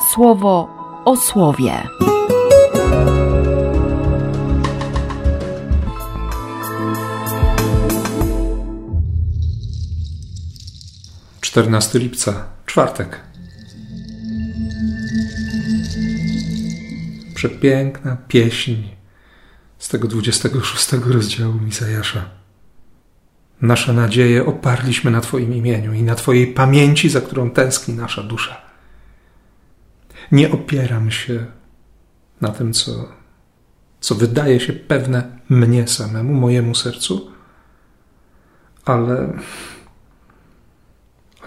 słowo 0.00 0.68
o 1.04 1.16
słowie. 1.16 1.72
Czternasty 11.40 11.98
lipca, 11.98 12.44
czwartek. 12.66 13.20
Przepiękna 17.34 18.16
pieśń 18.28 18.74
z 19.78 19.88
tego 19.88 20.08
26 20.08 20.92
rozdziału 20.92 21.54
Misajasza. 21.54 22.24
Nasze 23.62 23.92
nadzieje 23.92 24.46
oparliśmy 24.46 25.10
na 25.10 25.20
Twoim 25.20 25.54
imieniu 25.54 25.92
i 25.92 26.02
na 26.02 26.14
Twojej 26.14 26.46
pamięci, 26.46 27.08
za 27.08 27.20
którą 27.20 27.50
tęskni 27.50 27.94
nasza 27.94 28.22
dusza. 28.22 28.67
Nie 30.32 30.52
opieram 30.52 31.10
się 31.10 31.46
na 32.40 32.48
tym, 32.48 32.72
co, 32.72 33.08
co 34.00 34.14
wydaje 34.14 34.60
się 34.60 34.72
pewne 34.72 35.38
mnie 35.48 35.88
samemu, 35.88 36.34
mojemu 36.34 36.74
sercu, 36.74 37.30
ale, 38.84 39.32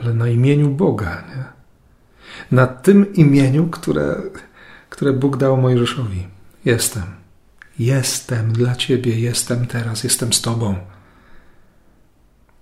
ale 0.02 0.14
na 0.14 0.28
imieniu 0.28 0.70
Boga, 0.70 1.24
nie? 1.36 1.62
na 2.52 2.68
tym 2.68 3.14
imieniu, 3.14 3.68
które, 3.68 4.22
które 4.90 5.14
Bóg 5.14 5.38
dał 5.38 5.58
Mojżeszowi. 5.58 6.28
Jestem. 6.66 7.04
Jestem 7.80 8.54
dla 8.54 8.76
Ciebie, 8.76 9.20
jestem 9.20 9.68
teraz, 9.68 10.04
jestem 10.04 10.34
z 10.34 10.42
Tobą. 10.42 10.76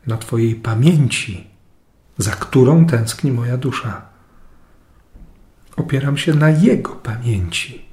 Na 0.07 0.17
Twojej 0.17 0.55
pamięci, 0.55 1.47
za 2.17 2.31
którą 2.31 2.85
tęskni 2.85 3.31
moja 3.31 3.57
dusza. 3.57 4.09
Opieram 5.79 6.17
się 6.17 6.33
na 6.33 6.49
Jego 6.49 6.95
pamięci, 6.95 7.85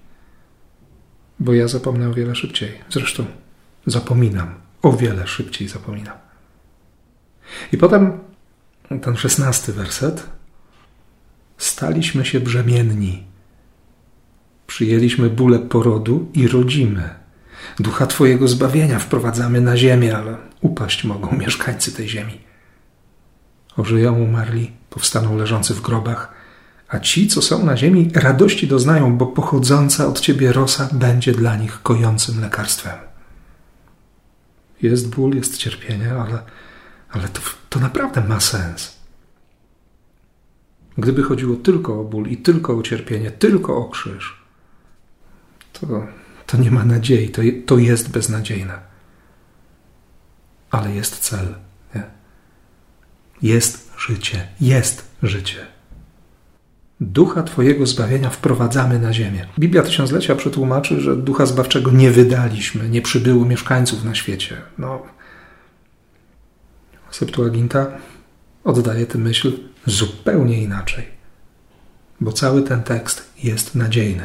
bo 1.38 1.54
ja 1.54 1.68
zapomnę 1.68 2.08
o 2.08 2.14
wiele 2.14 2.34
szybciej. 2.34 2.72
Zresztą 2.90 3.24
zapominam, 3.86 4.54
o 4.82 4.92
wiele 4.92 5.26
szybciej 5.26 5.68
zapominam. 5.68 6.16
I 7.72 7.78
potem 7.78 8.18
ten 9.02 9.16
szesnasty 9.16 9.72
werset. 9.72 10.26
Staliśmy 11.58 12.24
się 12.24 12.40
brzemienni. 12.40 13.26
Przyjęliśmy 14.66 15.30
bóle 15.30 15.58
porodu 15.58 16.30
i 16.34 16.48
rodzimy. 16.48 17.10
Ducha 17.78 18.06
Twojego 18.06 18.48
zbawienia 18.48 18.98
wprowadzamy 18.98 19.60
na 19.60 19.76
ziemię, 19.76 20.16
ale 20.16 20.36
upaść 20.60 21.04
mogą 21.04 21.36
mieszkańcy 21.36 21.92
tej 21.92 22.08
ziemi. 22.08 22.40
Ożyją 23.76 24.22
umarli, 24.22 24.72
powstaną 24.90 25.36
leżący 25.36 25.74
w 25.74 25.80
grobach, 25.80 26.45
a 26.88 26.98
ci, 26.98 27.28
co 27.28 27.42
są 27.42 27.64
na 27.64 27.76
ziemi, 27.76 28.10
radości 28.14 28.66
doznają, 28.66 29.16
bo 29.16 29.26
pochodząca 29.26 30.06
od 30.06 30.20
Ciebie 30.20 30.52
rosa 30.52 30.88
będzie 30.92 31.32
dla 31.32 31.56
nich 31.56 31.82
kojącym 31.82 32.40
lekarstwem. 32.40 32.98
Jest 34.82 35.08
ból, 35.08 35.36
jest 35.36 35.56
cierpienie, 35.56 36.12
ale, 36.12 36.42
ale 37.10 37.28
to, 37.28 37.40
to 37.68 37.80
naprawdę 37.80 38.20
ma 38.20 38.40
sens. 38.40 38.96
Gdyby 40.98 41.22
chodziło 41.22 41.56
tylko 41.56 42.00
o 42.00 42.04
ból 42.04 42.26
i 42.28 42.36
tylko 42.36 42.76
o 42.76 42.82
cierpienie, 42.82 43.30
tylko 43.30 43.76
o 43.76 43.88
krzyż, 43.88 44.42
to, 45.72 46.06
to 46.46 46.56
nie 46.56 46.70
ma 46.70 46.84
nadziei, 46.84 47.28
to, 47.28 47.42
to 47.66 47.78
jest 47.78 48.10
beznadziejne. 48.10 48.78
Ale 50.70 50.94
jest 50.94 51.18
cel. 51.18 51.54
Nie? 51.94 52.02
Jest 53.42 53.90
życie, 53.98 54.48
jest 54.60 55.04
życie. 55.22 55.75
Ducha 57.00 57.42
Twojego 57.42 57.86
zbawienia 57.86 58.30
wprowadzamy 58.30 58.98
na 58.98 59.12
ziemię. 59.12 59.46
Biblia 59.58 59.82
Tysiąclecia 59.82 60.34
przetłumaczy, 60.34 61.00
że 61.00 61.16
ducha 61.16 61.46
zbawczego 61.46 61.90
nie 61.90 62.10
wydaliśmy, 62.10 62.88
nie 62.88 63.02
przybyło 63.02 63.44
mieszkańców 63.44 64.04
na 64.04 64.14
świecie. 64.14 64.56
No, 64.78 65.02
Septuaginta 67.10 67.86
oddaje 68.64 69.06
tę 69.06 69.18
myśl 69.18 69.52
zupełnie 69.86 70.62
inaczej, 70.62 71.04
bo 72.20 72.32
cały 72.32 72.62
ten 72.62 72.82
tekst 72.82 73.30
jest 73.42 73.74
nadziejny. 73.74 74.24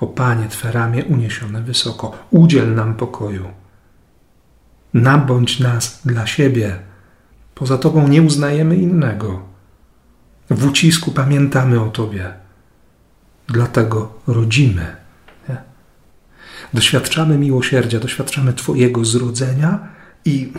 O 0.00 0.06
Panie, 0.06 0.48
Twe 0.48 0.72
ramię 0.72 1.04
uniesione 1.04 1.62
wysoko, 1.62 2.18
udziel 2.30 2.74
nam 2.74 2.94
pokoju. 2.94 3.48
Nabądź 4.94 5.60
nas 5.60 6.00
dla 6.04 6.26
siebie. 6.26 6.78
Poza 7.54 7.78
Tobą 7.78 8.08
nie 8.08 8.22
uznajemy 8.22 8.76
innego. 8.76 9.49
W 10.50 10.66
ucisku 10.66 11.12
pamiętamy 11.12 11.80
o 11.80 11.88
Tobie. 11.90 12.32
Dlatego 13.48 14.20
rodzimy. 14.26 14.96
Nie? 15.48 15.56
Doświadczamy 16.74 17.38
miłosierdzia, 17.38 18.00
doświadczamy 18.00 18.52
Twojego 18.52 19.04
zrodzenia 19.04 19.88
i, 20.24 20.52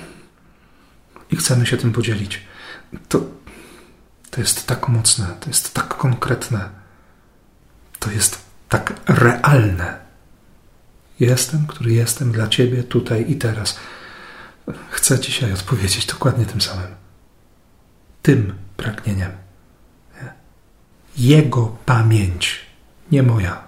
i 1.32 1.36
chcemy 1.36 1.66
się 1.66 1.78
tym 1.78 1.92
podzielić. 1.92 2.42
To, 3.10 3.22
to 4.30 4.42
jest 4.42 4.68
tak 4.68 4.90
mocne, 4.90 5.28
to 5.40 5.48
jest 5.48 5.74
tak 5.74 5.88
konkretne, 5.88 6.70
to 8.00 8.12
jest 8.12 8.42
tak 8.70 8.94
realne. 9.08 10.00
Jestem, 11.20 11.68
który 11.68 11.94
jestem 11.94 12.32
dla 12.32 12.48
Ciebie 12.48 12.84
tutaj 12.84 13.26
i 13.32 13.36
teraz. 13.36 13.80
Chcę 14.90 15.20
dzisiaj 15.20 15.54
odpowiedzieć 15.54 16.06
dokładnie 16.06 16.46
tym 16.46 16.62
samym. 16.62 16.88
Tym 18.22 18.54
pragnieniem. 18.78 19.32
Jego 21.18 21.78
pamięć, 21.86 22.60
nie 23.12 23.24
moja. 23.24 23.64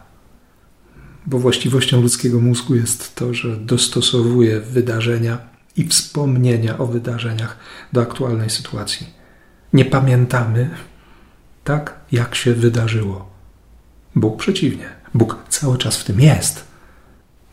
Bo 1.25 1.39
właściwością 1.39 2.01
ludzkiego 2.01 2.39
mózgu 2.39 2.75
jest 2.75 3.15
to, 3.15 3.33
że 3.33 3.57
dostosowuje 3.57 4.59
wydarzenia 4.59 5.37
i 5.77 5.87
wspomnienia 5.87 6.77
o 6.77 6.87
wydarzeniach 6.87 7.57
do 7.93 8.01
aktualnej 8.01 8.49
sytuacji. 8.49 9.07
Nie 9.73 9.85
pamiętamy 9.85 10.69
tak, 11.63 11.99
jak 12.11 12.35
się 12.35 12.53
wydarzyło. 12.53 13.29
Bóg 14.15 14.39
przeciwnie. 14.39 14.89
Bóg 15.13 15.37
cały 15.49 15.77
czas 15.77 15.97
w 15.97 16.03
tym 16.03 16.19
jest. 16.19 16.63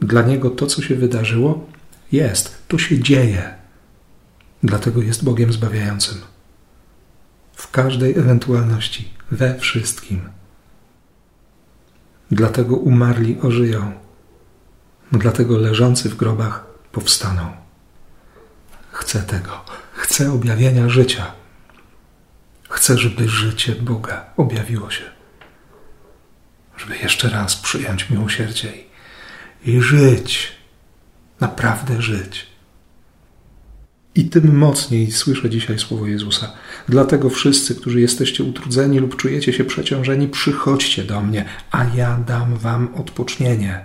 Dla 0.00 0.22
niego 0.22 0.50
to, 0.50 0.66
co 0.66 0.82
się 0.82 0.94
wydarzyło, 0.94 1.66
jest, 2.12 2.62
to 2.68 2.78
się 2.78 2.98
dzieje. 2.98 3.54
Dlatego 4.62 5.02
jest 5.02 5.24
Bogiem 5.24 5.52
zbawiającym. 5.52 6.18
W 7.60 7.70
każdej 7.70 8.18
ewentualności 8.18 9.12
we 9.30 9.58
wszystkim. 9.58 10.30
Dlatego 12.30 12.76
umarli 12.76 13.40
ożyją, 13.40 13.92
dlatego 15.12 15.58
leżący 15.58 16.08
w 16.08 16.16
grobach 16.16 16.66
powstaną. 16.92 17.52
Chcę 18.92 19.22
tego, 19.22 19.64
chcę 19.92 20.32
objawienia 20.32 20.88
życia. 20.88 21.32
Chcę, 22.68 22.98
żeby 22.98 23.28
życie 23.28 23.74
Boga 23.74 24.24
objawiło 24.36 24.90
się. 24.90 25.04
Żeby 26.76 26.98
jeszcze 26.98 27.30
raz 27.30 27.56
przyjąć 27.56 28.10
miłosierdzie 28.10 28.72
i, 29.64 29.80
żyć, 29.80 30.52
naprawdę 31.40 32.02
żyć. 32.02 32.49
I 34.14 34.24
tym 34.24 34.56
mocniej 34.56 35.10
słyszę 35.10 35.50
dzisiaj 35.50 35.78
słowo 35.78 36.06
Jezusa. 36.06 36.52
Dlatego 36.88 37.30
wszyscy, 37.30 37.74
którzy 37.74 38.00
jesteście 38.00 38.44
utrudzeni 38.44 38.98
lub 38.98 39.16
czujecie 39.16 39.52
się 39.52 39.64
przeciążeni, 39.64 40.28
przychodźcie 40.28 41.04
do 41.04 41.20
mnie, 41.20 41.44
a 41.70 41.84
ja 41.96 42.18
dam 42.26 42.56
wam 42.56 42.88
odpocznienie. 42.94 43.80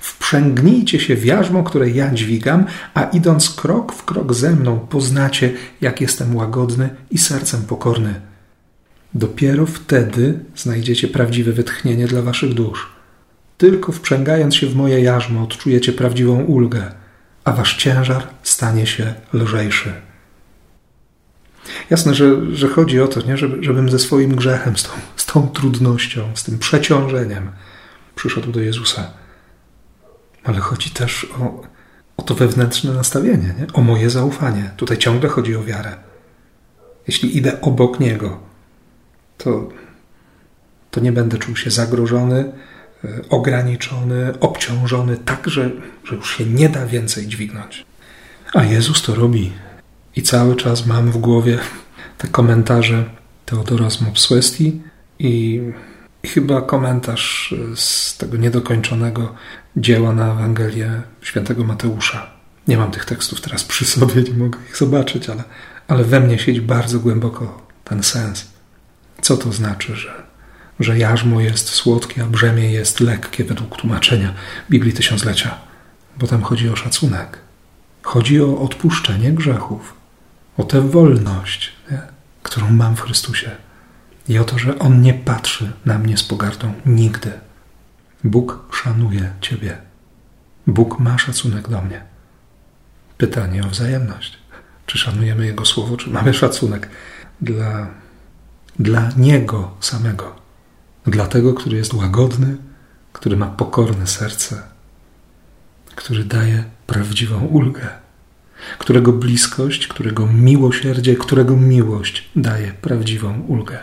Wprzęgnijcie 0.00 1.00
się 1.00 1.16
w 1.16 1.24
jarzmo, 1.24 1.62
które 1.62 1.90
ja 1.90 2.14
dźwigam, 2.14 2.64
a 2.94 3.02
idąc 3.02 3.50
krok 3.50 3.92
w 3.92 4.04
krok 4.04 4.34
ze 4.34 4.50
mną, 4.50 4.78
poznacie, 4.78 5.52
jak 5.80 6.00
jestem 6.00 6.36
łagodny 6.36 6.90
i 7.10 7.18
sercem 7.18 7.62
pokorny. 7.62 8.14
Dopiero 9.14 9.66
wtedy 9.66 10.38
znajdziecie 10.56 11.08
prawdziwe 11.08 11.52
wytchnienie 11.52 12.06
dla 12.06 12.22
waszych 12.22 12.54
dusz. 12.54 12.92
Tylko 13.58 13.92
wprzęgając 13.92 14.54
się 14.54 14.66
w 14.66 14.76
moje 14.76 15.00
jarzmo, 15.00 15.42
odczujecie 15.42 15.92
prawdziwą 15.92 16.44
ulgę 16.44 17.01
a 17.44 17.52
wasz 17.52 17.76
ciężar 17.76 18.28
stanie 18.42 18.86
się 18.86 19.14
lżejszy. 19.32 19.92
Jasne, 21.90 22.14
że, 22.14 22.56
że 22.56 22.68
chodzi 22.68 23.00
o 23.00 23.08
to, 23.08 23.22
nie? 23.22 23.36
Żeby, 23.36 23.64
żebym 23.64 23.90
ze 23.90 23.98
swoim 23.98 24.36
grzechem, 24.36 24.76
z 24.76 24.82
tą, 24.82 24.90
z 25.16 25.26
tą 25.26 25.48
trudnością, 25.48 26.28
z 26.34 26.44
tym 26.44 26.58
przeciążeniem 26.58 27.50
przyszedł 28.14 28.52
do 28.52 28.60
Jezusa. 28.60 29.10
Ale 30.44 30.60
chodzi 30.60 30.90
też 30.90 31.26
o, 31.40 31.62
o 32.16 32.22
to 32.22 32.34
wewnętrzne 32.34 32.92
nastawienie, 32.92 33.54
nie? 33.58 33.66
o 33.72 33.80
moje 33.80 34.10
zaufanie. 34.10 34.70
Tutaj 34.76 34.98
ciągle 34.98 35.28
chodzi 35.28 35.56
o 35.56 35.64
wiarę. 35.64 35.96
Jeśli 37.06 37.36
idę 37.36 37.60
obok 37.60 38.00
Niego, 38.00 38.40
to, 39.38 39.68
to 40.90 41.00
nie 41.00 41.12
będę 41.12 41.38
czuł 41.38 41.56
się 41.56 41.70
zagrożony, 41.70 42.52
ograniczony, 43.30 44.40
obciążony, 44.40 45.16
tak, 45.16 45.48
że, 45.48 45.70
że 46.04 46.16
już 46.16 46.36
się 46.36 46.44
nie 46.46 46.68
da 46.68 46.86
więcej 46.86 47.26
dźwignąć. 47.26 47.84
A 48.54 48.64
Jezus 48.64 49.02
to 49.02 49.14
robi. 49.14 49.52
I 50.16 50.22
cały 50.22 50.56
czas 50.56 50.86
mam 50.86 51.10
w 51.10 51.16
głowie 51.16 51.58
te 52.18 52.28
komentarze 52.28 53.04
Teodora 53.46 53.90
z 53.90 54.00
Mopswesti 54.00 54.82
i, 55.18 55.60
chyba 56.26 56.62
komentarz 56.62 57.54
z 57.74 58.16
tego 58.16 58.36
niedokończonego 58.36 59.34
dzieła 59.76 60.12
na 60.12 60.32
Ewangelię 60.32 61.02
świętego 61.20 61.64
Mateusza. 61.64 62.30
Nie 62.68 62.76
mam 62.76 62.90
tych 62.90 63.04
tekstów 63.04 63.40
teraz 63.40 63.64
przy 63.64 63.84
sobie, 63.84 64.22
nie 64.22 64.34
mogę 64.34 64.58
ich 64.68 64.76
zobaczyć, 64.76 65.28
ale, 65.28 65.44
ale 65.88 66.04
we 66.04 66.20
mnie 66.20 66.38
siedzi 66.38 66.60
bardzo 66.60 66.98
głęboko 66.98 67.66
ten 67.84 68.02
sens. 68.02 68.46
Co 69.22 69.36
to 69.36 69.52
znaczy, 69.52 69.96
że, 69.96 70.22
że 70.82 70.98
jarzmo 70.98 71.40
jest 71.40 71.68
słodkie, 71.68 72.22
a 72.22 72.26
brzemię 72.26 72.72
jest 72.72 73.00
lekkie 73.00 73.44
według 73.44 73.76
tłumaczenia 73.76 74.34
Biblii 74.70 74.92
Tysiąclecia? 74.92 75.58
Bo 76.18 76.26
tam 76.26 76.42
chodzi 76.42 76.68
o 76.68 76.76
szacunek. 76.76 77.38
Chodzi 78.02 78.40
o 78.40 78.60
odpuszczenie 78.60 79.32
grzechów, 79.32 79.94
o 80.56 80.64
tę 80.64 80.80
wolność, 80.80 81.72
nie? 81.90 82.00
którą 82.42 82.70
mam 82.70 82.96
w 82.96 83.00
Chrystusie 83.00 83.50
i 84.28 84.38
o 84.38 84.44
to, 84.44 84.58
że 84.58 84.78
On 84.78 85.02
nie 85.02 85.14
patrzy 85.14 85.72
na 85.84 85.98
mnie 85.98 86.16
z 86.16 86.22
pogardą 86.22 86.72
nigdy. 86.86 87.32
Bóg 88.24 88.58
szanuje 88.72 89.32
Ciebie. 89.40 89.78
Bóg 90.66 90.98
ma 90.98 91.18
szacunek 91.18 91.68
do 91.68 91.82
mnie. 91.82 92.02
Pytanie 93.18 93.64
o 93.64 93.68
wzajemność. 93.68 94.38
Czy 94.86 94.98
szanujemy 94.98 95.46
Jego 95.46 95.64
słowo, 95.64 95.96
czy 95.96 96.10
mamy 96.10 96.34
szacunek 96.34 96.88
dla, 97.40 97.86
dla 98.78 99.10
Niego 99.16 99.70
samego, 99.80 100.41
dla 101.06 101.26
tego, 101.26 101.54
który 101.54 101.76
jest 101.76 101.94
łagodny, 101.94 102.56
który 103.12 103.36
ma 103.36 103.46
pokorne 103.46 104.06
serce, 104.06 104.62
który 105.94 106.24
daje 106.24 106.64
prawdziwą 106.86 107.40
ulgę, 107.40 107.88
którego 108.78 109.12
bliskość, 109.12 109.86
którego 109.86 110.26
miłosierdzie, 110.26 111.16
którego 111.16 111.56
miłość 111.56 112.30
daje 112.36 112.72
prawdziwą 112.72 113.40
ulgę. 113.40 113.78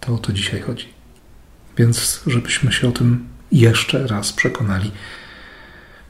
To 0.00 0.14
o 0.14 0.18
to 0.18 0.32
dzisiaj 0.32 0.60
chodzi. 0.60 0.88
Więc, 1.76 2.22
żebyśmy 2.26 2.72
się 2.72 2.88
o 2.88 2.92
tym 2.92 3.28
jeszcze 3.52 4.06
raz 4.06 4.32
przekonali, 4.32 4.90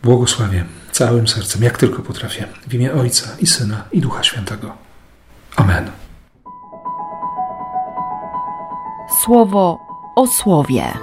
błogosławię 0.03 0.65
całym 0.93 1.29
sercem, 1.29 1.63
jak 1.63 1.79
tylko 1.79 2.03
potrafię, 2.03 2.49
w 2.69 2.75
imię 2.75 2.93
Ojca 2.93 3.37
i 3.41 3.47
Syna 3.47 3.85
i 3.93 4.01
Ducha 4.01 4.23
Świętego. 4.23 4.77
Amen. 5.57 5.91
Słowo 9.25 9.88
o 10.19 10.27
słowie. 10.27 10.99